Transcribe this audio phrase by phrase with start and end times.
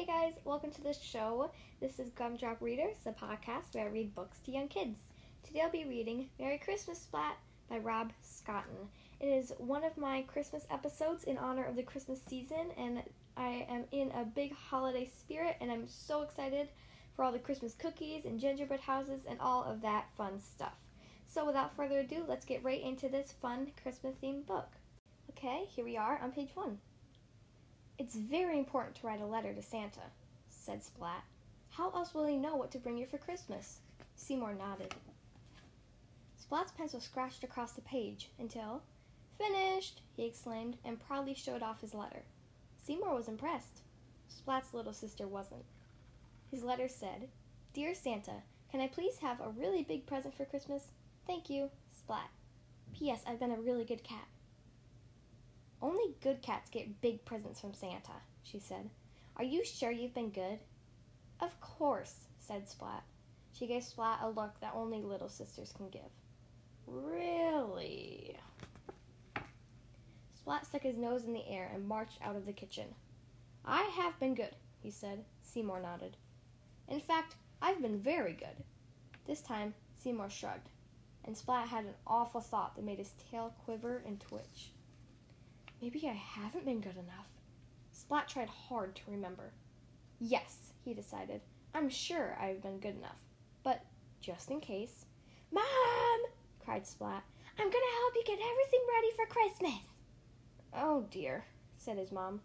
[0.00, 1.50] Hey guys, welcome to the show.
[1.78, 4.98] This is Gumdrop Readers, the podcast where I read books to young kids.
[5.42, 7.36] Today I'll be reading Merry Christmas Splat
[7.68, 8.88] by Rob Scotton.
[9.20, 13.02] It is one of my Christmas episodes in honor of the Christmas season, and
[13.36, 16.68] I am in a big holiday spirit, and I'm so excited
[17.14, 20.78] for all the Christmas cookies and gingerbread houses and all of that fun stuff.
[21.26, 24.70] So without further ado, let's get right into this fun Christmas themed book.
[25.28, 26.78] Okay, here we are on page one.
[28.00, 30.08] It's very important to write a letter to Santa,
[30.48, 31.22] said Splat.
[31.68, 33.80] How else will he know what to bring you for Christmas?
[34.16, 34.94] Seymour nodded.
[36.38, 38.80] Splat's pencil scratched across the page until,
[39.36, 40.00] Finished!
[40.16, 42.22] he exclaimed and proudly showed off his letter.
[42.82, 43.82] Seymour was impressed.
[44.30, 45.66] Splat's little sister wasn't.
[46.50, 47.28] His letter said,
[47.74, 50.84] Dear Santa, can I please have a really big present for Christmas?
[51.26, 52.30] Thank you, Splat.
[52.94, 53.24] P.S.
[53.26, 54.26] I've been a really good cat.
[55.82, 58.12] Only good cats get big presents from Santa,
[58.42, 58.90] she said.
[59.36, 60.58] Are you sure you've been good?
[61.40, 63.02] Of course, said Splat.
[63.52, 66.02] She gave Splat a look that only little sisters can give.
[66.86, 68.36] Really?
[70.34, 72.94] Splat stuck his nose in the air and marched out of the kitchen.
[73.64, 75.24] I have been good, he said.
[75.42, 76.16] Seymour nodded.
[76.88, 78.64] In fact, I've been very good.
[79.26, 80.68] This time, Seymour shrugged,
[81.24, 84.72] and Splat had an awful thought that made his tail quiver and twitch.
[85.80, 87.28] Maybe I haven't been good enough.
[87.92, 89.52] Splat tried hard to remember.
[90.18, 91.40] Yes, he decided.
[91.74, 93.20] I'm sure I've been good enough.
[93.62, 93.84] But
[94.20, 95.06] just in case.
[95.50, 95.64] Mom!
[96.62, 97.24] cried Splat.
[97.58, 99.90] I'm going to help you get everything ready for Christmas.
[100.74, 101.44] Oh dear,
[101.76, 102.40] said his mom.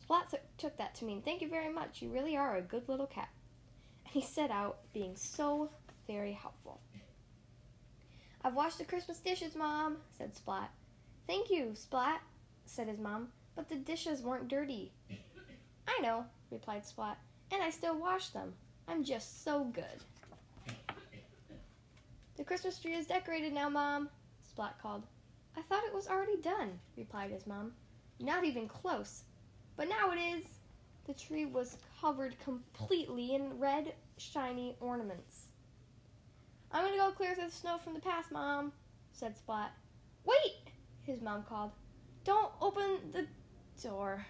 [0.00, 2.02] Splat took that to mean, Thank you very much.
[2.02, 3.30] You really are a good little cat.
[4.04, 5.70] And he set out, being so
[6.06, 6.80] very helpful.
[8.42, 10.70] I've washed the Christmas dishes, Mom, said Splat.
[11.26, 12.20] Thank you, Splat,
[12.66, 14.92] said his mom, but the dishes weren't dirty.
[15.86, 17.18] I know, replied Splat,
[17.52, 18.54] and I still wash them.
[18.88, 20.74] I'm just so good.
[22.36, 24.08] The Christmas tree is decorated now, Mom,
[24.42, 25.04] Splat called.
[25.56, 27.72] I thought it was already done, replied his mom.
[28.18, 29.22] Not even close.
[29.76, 30.44] But now it is.
[31.06, 35.46] The tree was covered completely in red, shiny ornaments.
[36.72, 38.72] I'm gonna go clear through the snow from the path, Mom,
[39.12, 39.72] said Splat.
[40.24, 40.72] Wait,
[41.02, 41.72] his mom called.
[42.24, 43.26] Don't open the
[43.82, 44.26] door.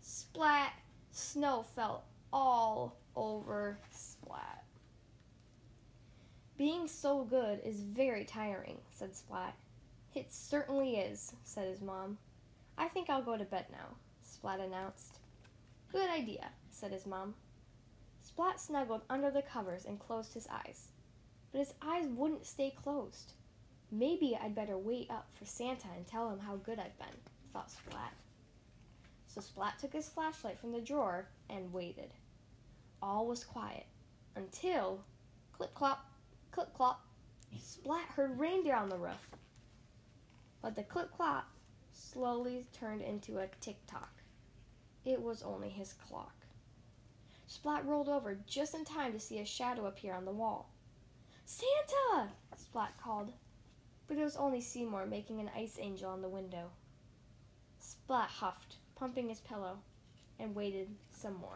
[0.00, 0.72] Splat.
[1.12, 4.64] Snow fell all over Splat.
[6.56, 9.56] Being so good is very tiring, said Splat.
[10.14, 12.18] It certainly is, said his mom.
[12.78, 15.18] I think I'll go to bed now, Splat announced.
[15.90, 17.34] Good idea, said his mom.
[18.22, 20.88] Splat snuggled under the covers and closed his eyes.
[21.50, 23.32] But his eyes wouldn't stay closed.
[23.92, 27.08] Maybe I'd better wait up for Santa and tell him how good I've been,
[27.52, 28.12] thought Splat.
[29.26, 32.10] So Splat took his flashlight from the drawer and waited.
[33.02, 33.86] All was quiet
[34.36, 35.04] until
[35.52, 36.08] clip clop,
[36.52, 37.04] clip clop,
[37.58, 39.28] Splat heard reindeer on the roof.
[40.62, 41.48] But the clip clop
[41.92, 44.22] slowly turned into a tick tock.
[45.04, 46.34] It was only his clock.
[47.46, 50.70] Splat rolled over just in time to see a shadow appear on the wall.
[51.44, 52.30] Santa!
[52.56, 53.32] Splat called
[54.10, 56.70] but it was only Seymour making an ice angel on the window.
[57.78, 59.78] Splat huffed, pumping his pillow,
[60.36, 61.54] and waited some more.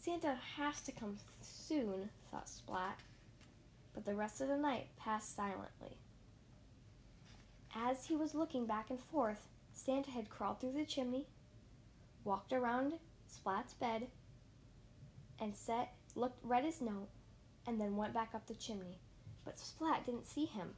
[0.00, 3.00] Santa has to come soon, thought Splat,
[3.92, 5.96] but the rest of the night passed silently.
[7.74, 11.26] As he was looking back and forth, Santa had crawled through the chimney,
[12.22, 12.92] walked around
[13.26, 14.06] Splat's bed,
[15.40, 17.08] and set, looked, read his note,
[17.66, 19.00] and then went back up the chimney
[19.44, 20.74] but Splat didn't see him.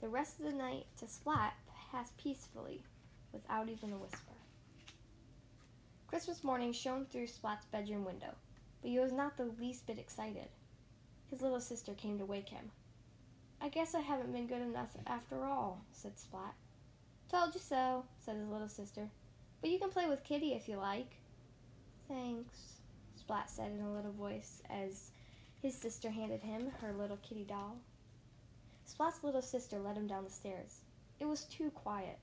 [0.00, 1.54] The rest of the night to Splat
[1.90, 2.82] passed peacefully,
[3.32, 4.32] without even a whisper.
[6.06, 8.34] Christmas morning shone through Splat's bedroom window,
[8.80, 10.48] but he was not the least bit excited.
[11.30, 12.70] His little sister came to wake him.
[13.60, 16.54] I guess I haven't been good enough after all, said Splat.
[17.30, 19.08] Told you so, said his little sister.
[19.60, 21.16] But you can play with Kitty if you like.
[22.08, 22.78] Thanks,
[23.16, 25.10] Splat said in a little voice as
[25.60, 27.78] his sister handed him her little kitty doll.
[28.86, 30.80] Splat's little sister led him down the stairs.
[31.20, 32.18] It was too quiet.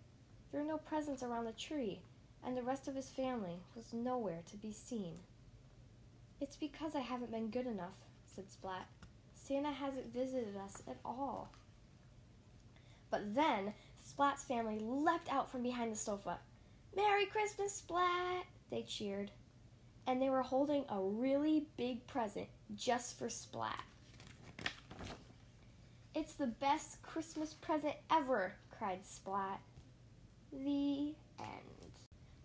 [0.52, 2.00] There were no presents around the tree,
[2.44, 5.16] and the rest of his family was nowhere to be seen.
[6.40, 8.88] It's because I haven't been good enough, said Splat.
[9.34, 11.50] Santa hasn't visited us at all.
[13.12, 13.74] But then
[14.04, 16.40] Splat's family leapt out from behind the sofa.
[16.96, 18.46] Merry Christmas, Splat!
[18.72, 19.32] they cheered.
[20.08, 23.84] And they were holding a really big present just for Splat.
[26.14, 29.60] It's the best Christmas present ever, cried Splat.
[30.52, 31.92] The end.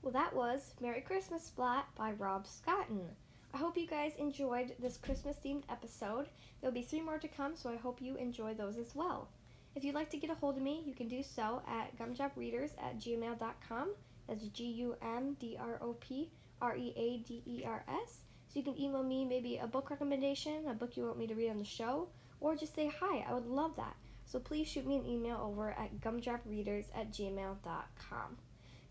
[0.03, 3.09] Well, that was Merry Christmas Splat by Rob Scotton.
[3.55, 6.29] I hope you guys enjoyed this Christmas themed episode.
[6.61, 9.29] There'll be three more to come, so I hope you enjoy those as well.
[9.75, 12.71] If you'd like to get a hold of me, you can do so at gumdropreaders
[12.83, 13.91] at gmail.com.
[14.29, 16.31] That's G U M D R O P
[16.61, 18.19] R E A D E R S.
[18.53, 21.35] So you can email me maybe a book recommendation, a book you want me to
[21.35, 22.09] read on the show,
[22.41, 23.25] or just say hi.
[23.29, 23.95] I would love that.
[24.27, 28.37] So please shoot me an email over at gumdropreaders at gmail.com.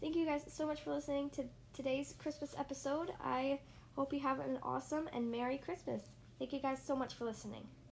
[0.02, 3.12] Thank you guys so much for listening to today's Christmas episode.
[3.22, 3.60] I
[3.96, 6.04] hope you have an awesome and Merry Christmas.
[6.38, 7.68] Thank you guys so much for listening.